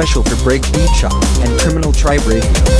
[0.00, 1.12] Special for Breakbeat Shop
[1.46, 2.79] and Criminal Tribe Radio.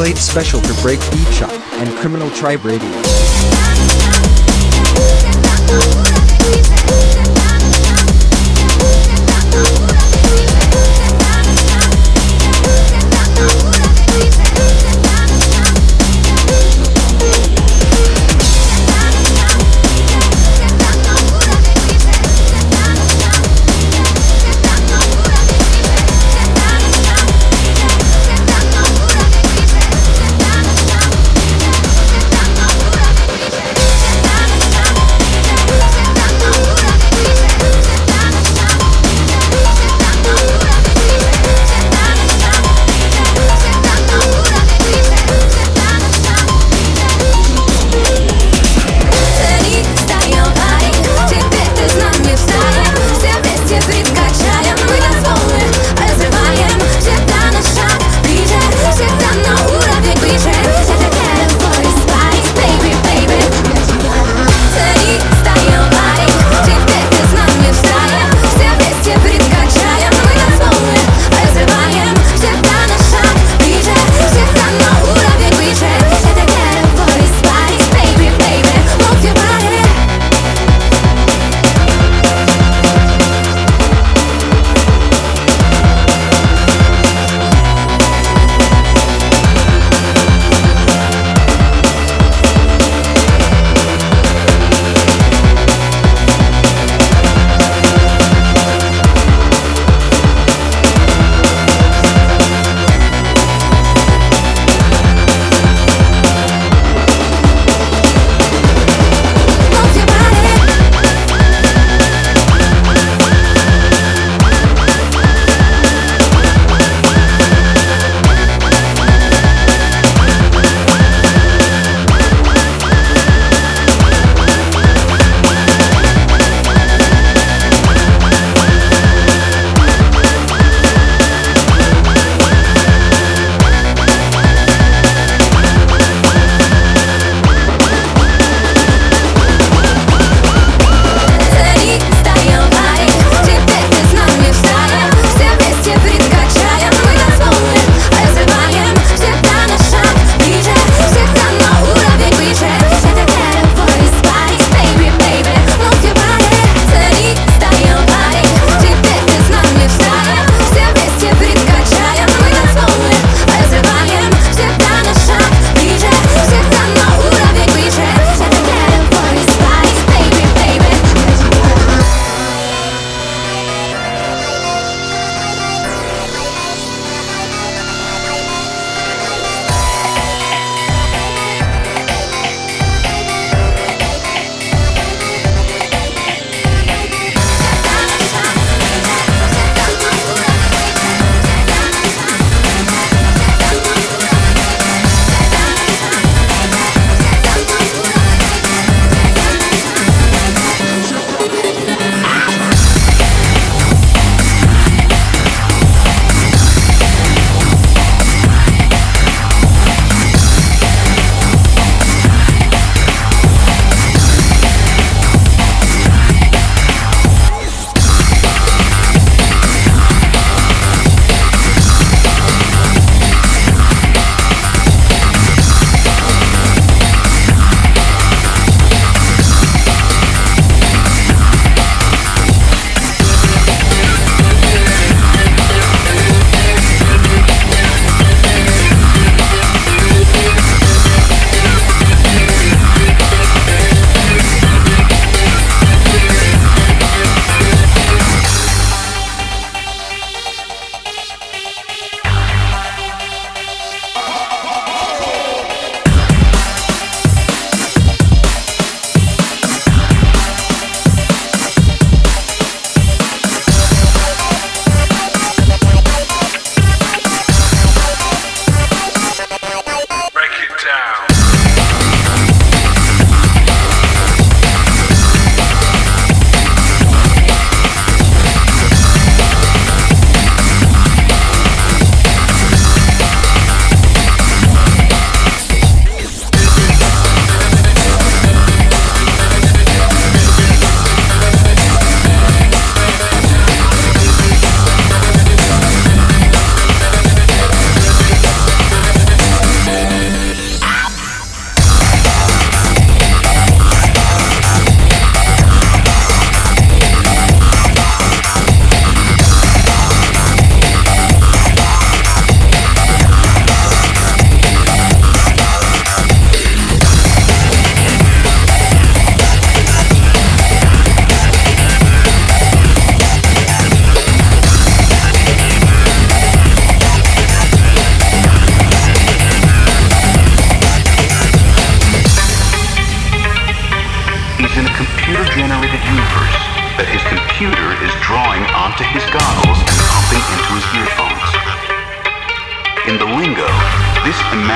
[0.00, 3.29] Dubplate special for Breakbeat Shop and Criminal Tribe Radio.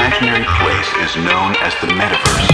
[0.05, 2.54] Imaginary place is known as the metaverse.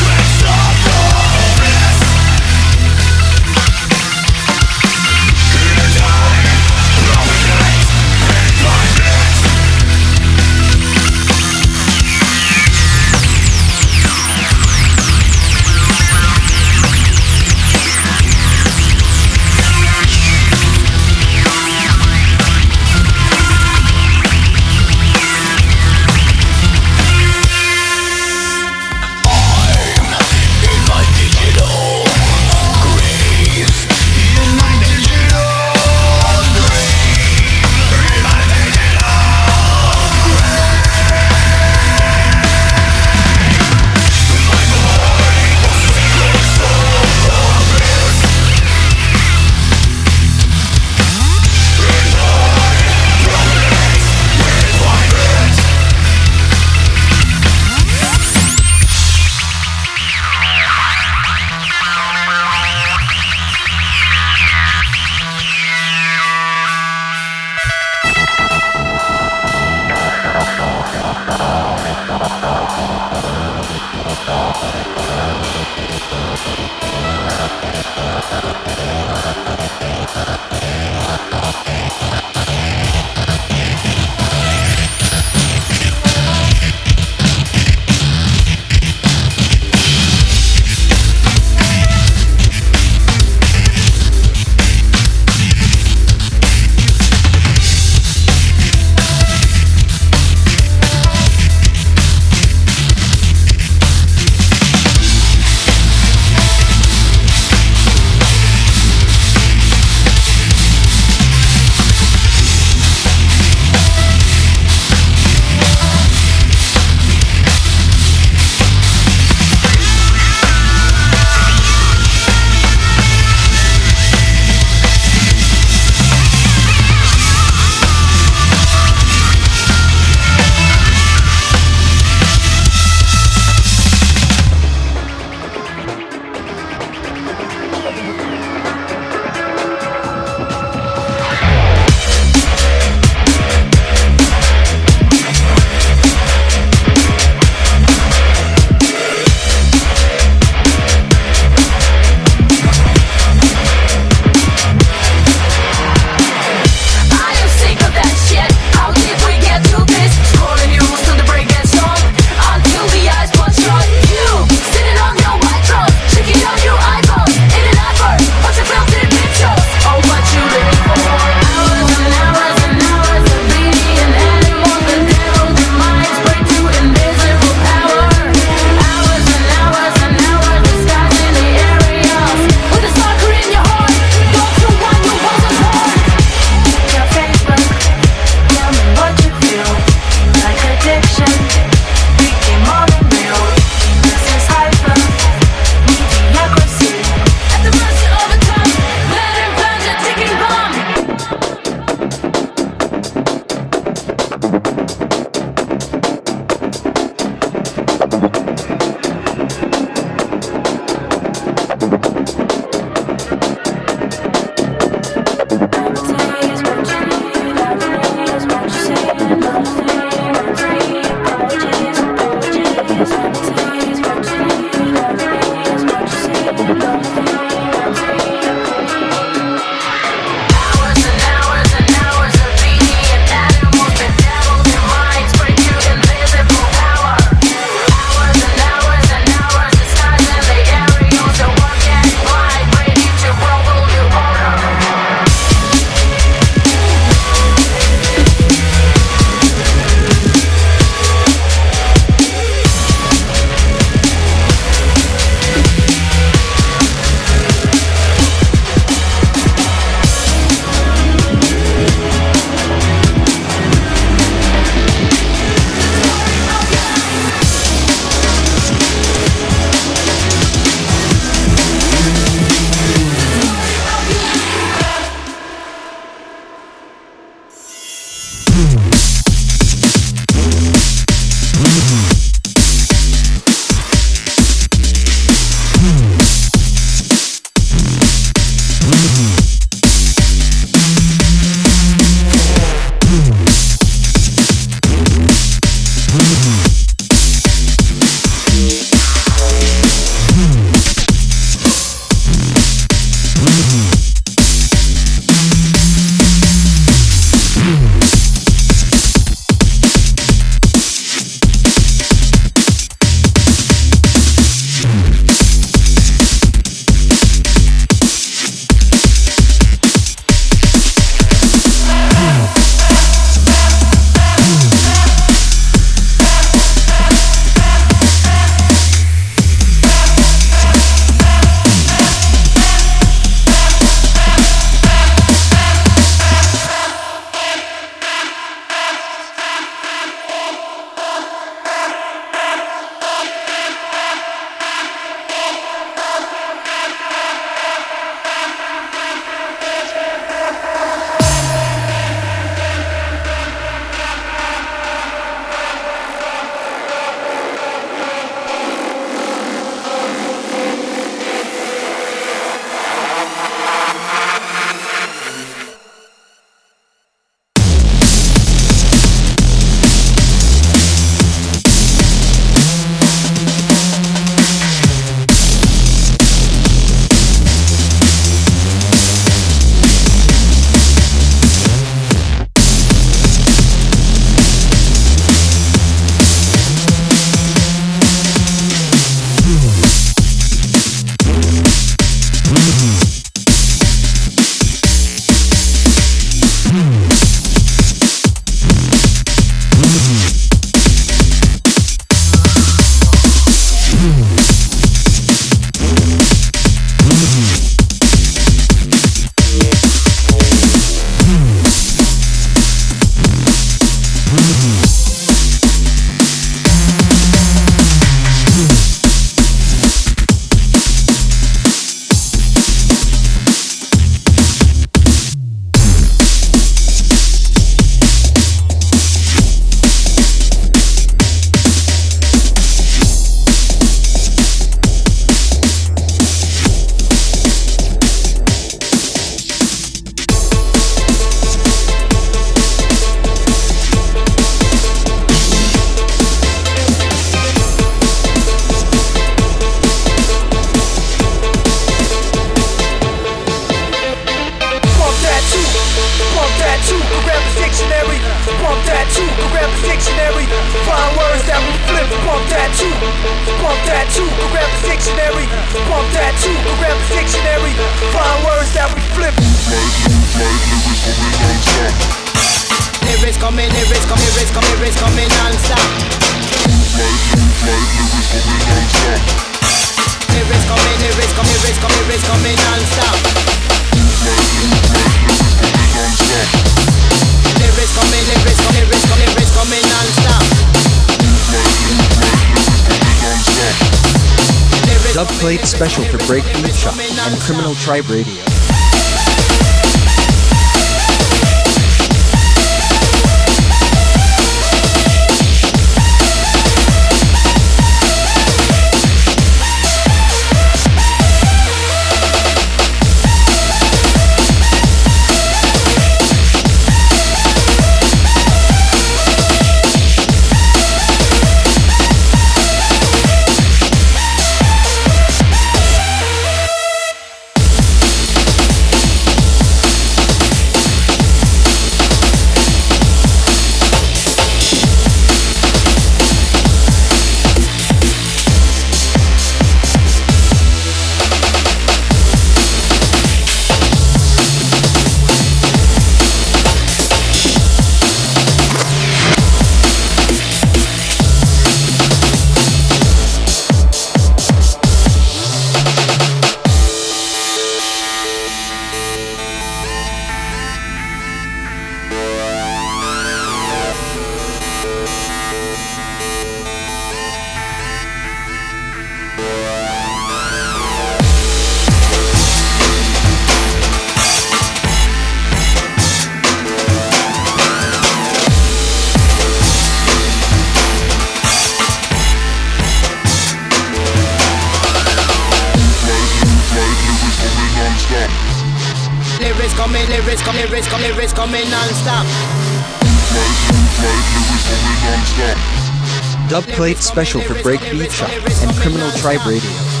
[596.81, 598.31] Dub special for Breakbeat Shop
[598.63, 600.00] and Criminal Tribe Radio.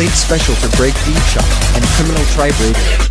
[0.00, 1.44] Dubplate special for Breakbeat Shop
[1.76, 3.09] and Criminal Tribe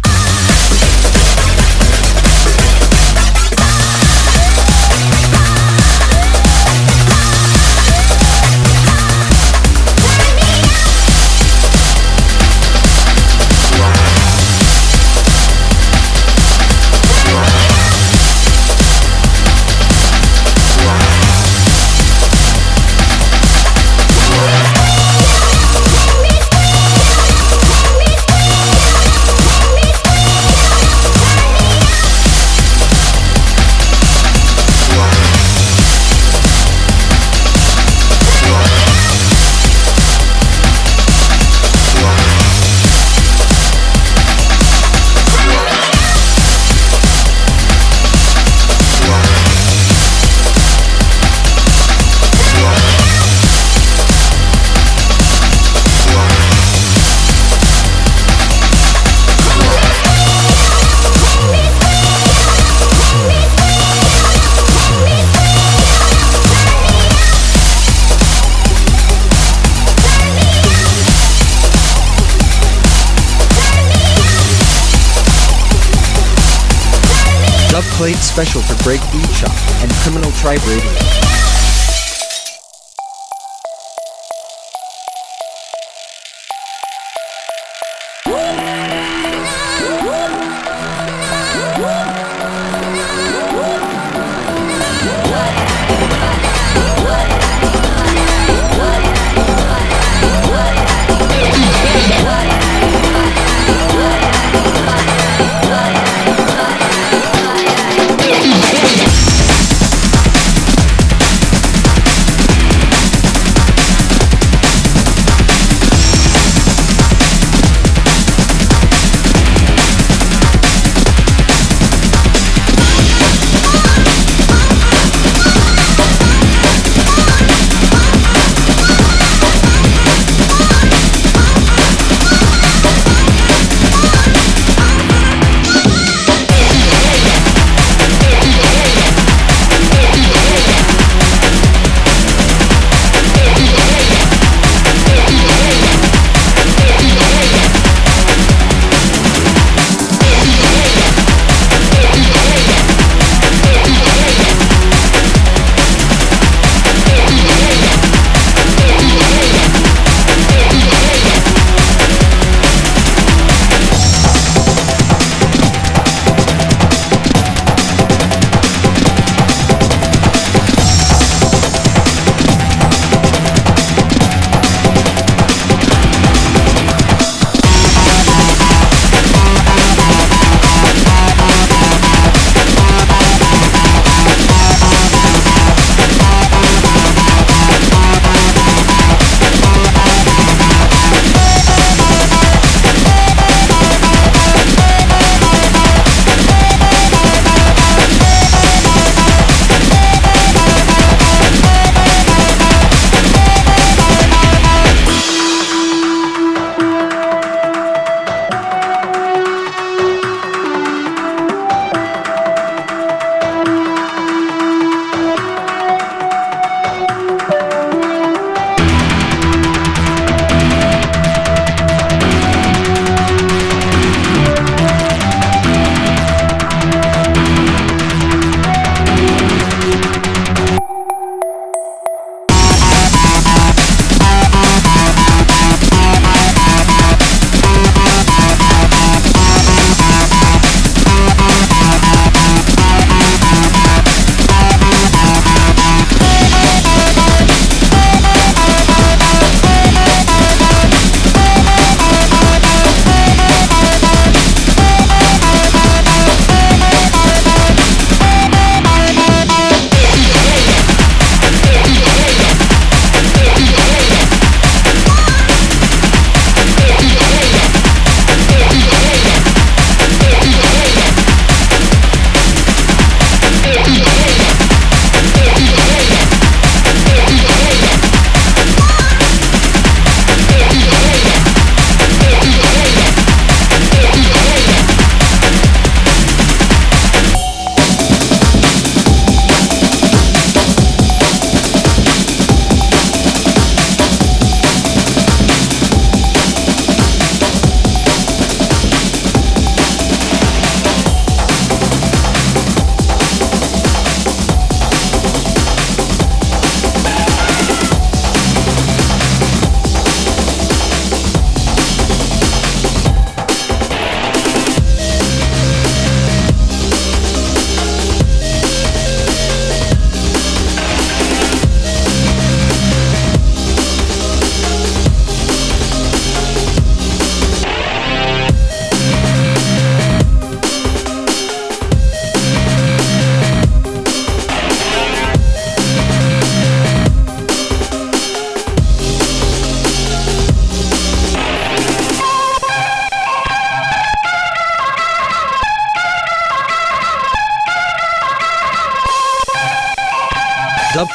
[78.00, 81.28] Dubplate special for Breakbeat Shop and Criminal Tribe Radio.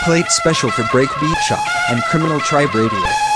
[0.04, 3.33] Dubplate special for Breakbeat Shop and Criminal Tribe Radio.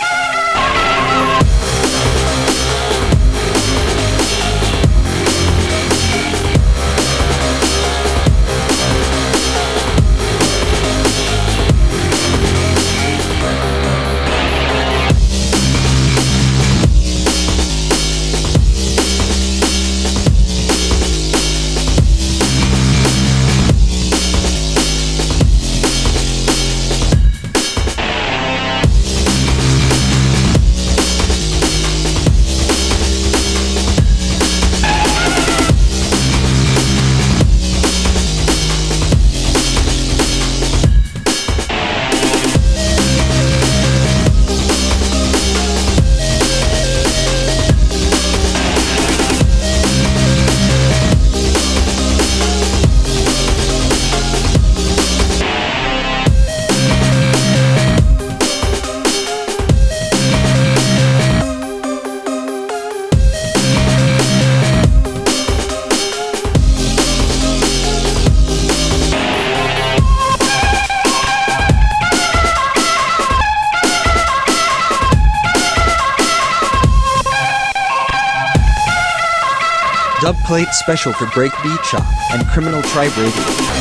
[80.73, 83.78] Special for Breakbeat Shop and Criminal Tribe Radio.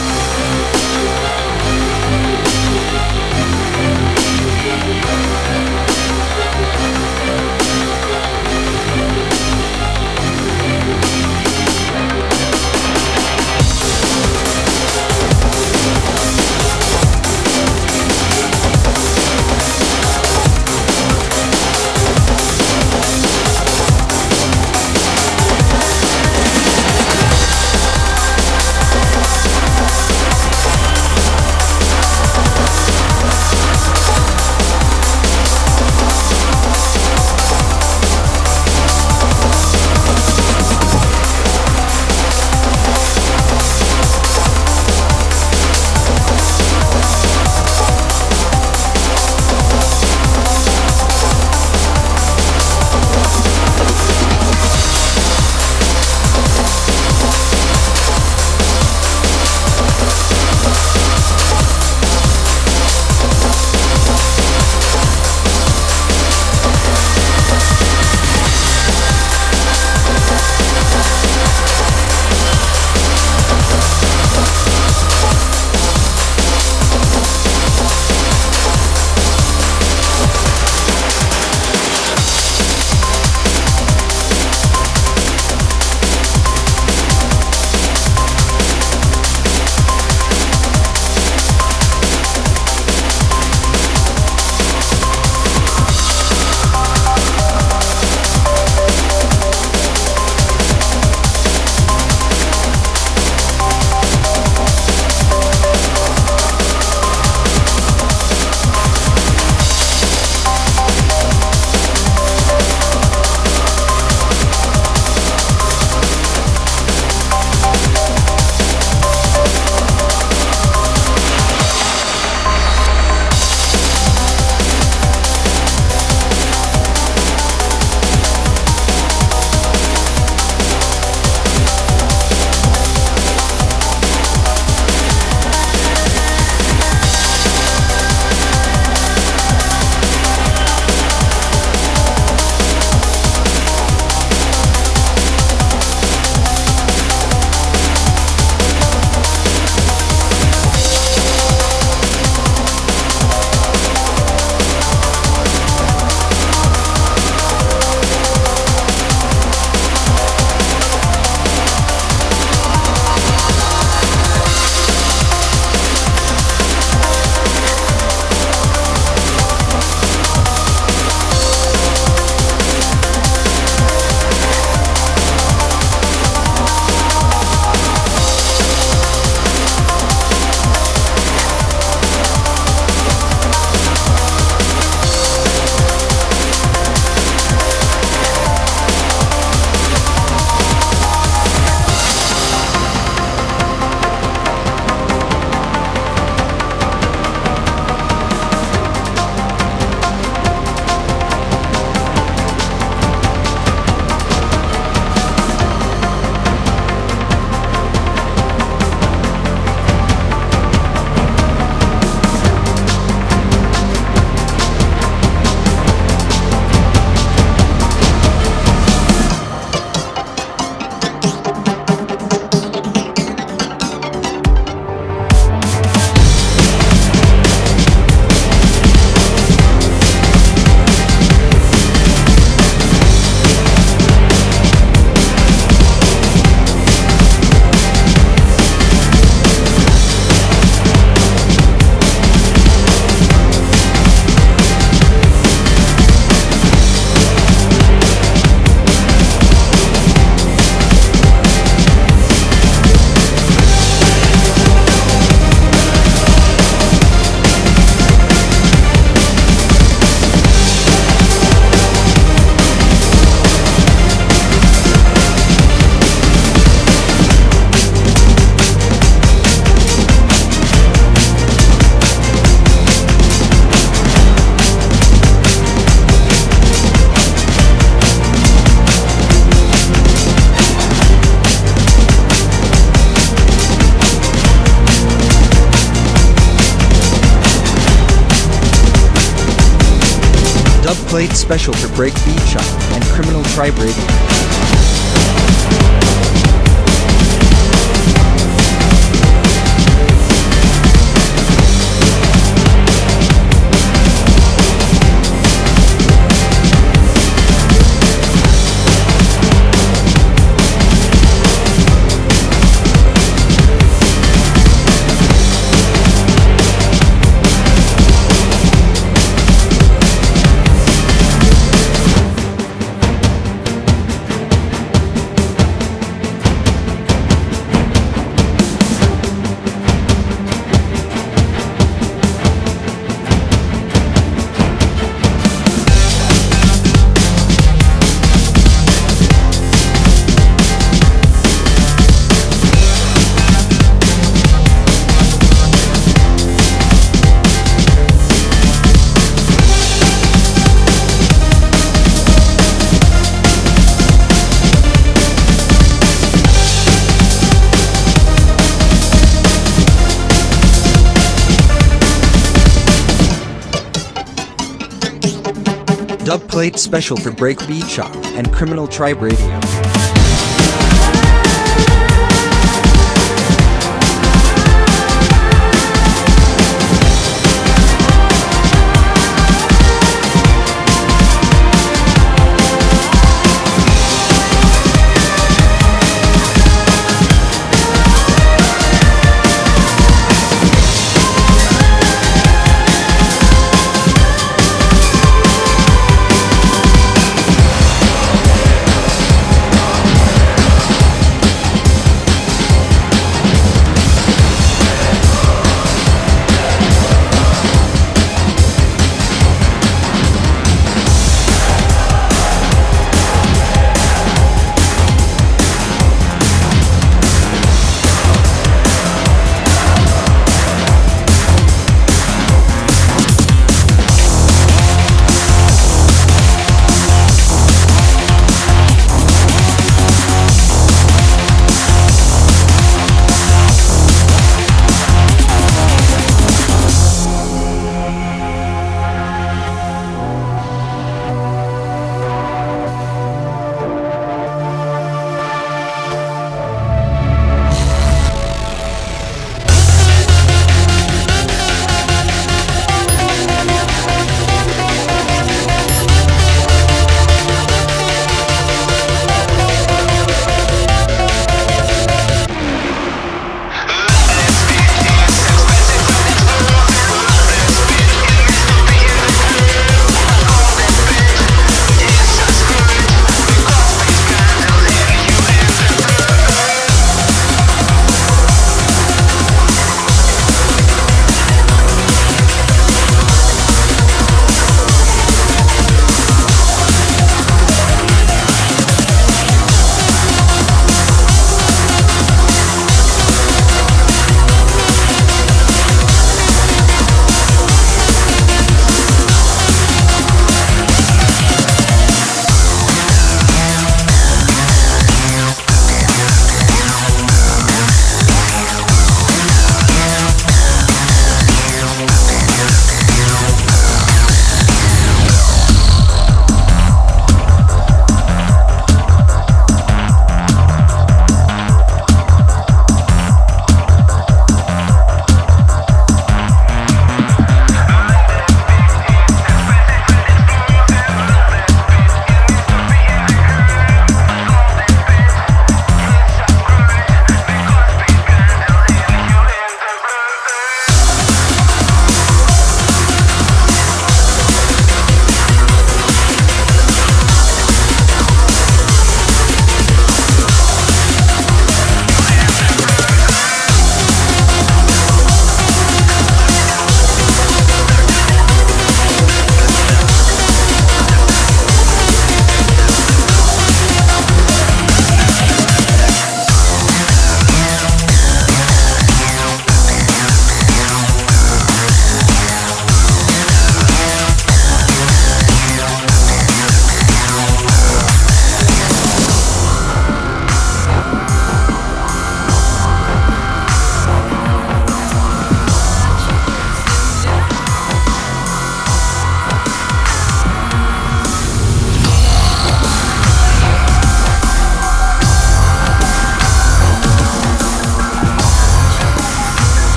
[366.76, 369.87] Special for Breakbeat Shop and Criminal Tribe Radio.